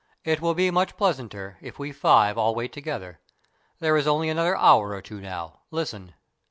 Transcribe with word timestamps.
"It 0.25 0.41
will 0.41 0.55
be 0.55 0.71
much 0.71 0.97
pleasanter 0.97 1.59
if 1.61 1.77
we 1.77 1.91
five 1.91 2.35
all 2.35 2.55
wait 2.55 2.73
together. 2.73 3.19
There 3.77 3.95
is 3.95 4.07
only 4.07 4.29
another 4.29 4.57
hour 4.57 4.93
or 4.93 5.01
two 5.03 5.21
now. 5.21 5.59
Listen 5.69 6.15